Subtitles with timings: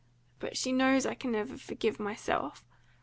[0.39, 2.65] But she knows I can never forgive myself!